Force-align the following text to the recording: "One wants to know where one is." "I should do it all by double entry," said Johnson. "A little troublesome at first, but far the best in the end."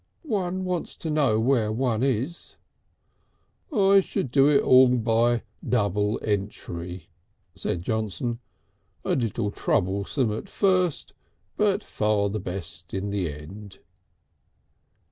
"One 0.23 0.65
wants 0.65 0.97
to 0.97 1.11
know 1.11 1.39
where 1.39 1.71
one 1.71 2.01
is." 2.01 2.57
"I 3.71 3.99
should 3.99 4.31
do 4.31 4.47
it 4.49 4.63
all 4.63 4.87
by 4.87 5.43
double 5.63 6.19
entry," 6.23 7.11
said 7.53 7.83
Johnson. 7.83 8.39
"A 9.05 9.13
little 9.13 9.51
troublesome 9.51 10.31
at 10.31 10.49
first, 10.49 11.13
but 11.55 11.83
far 11.83 12.31
the 12.31 12.39
best 12.39 12.95
in 12.95 13.11
the 13.11 13.31
end." 13.31 13.77